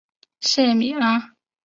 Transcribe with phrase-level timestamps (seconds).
[0.39, 1.35] 谢米拉。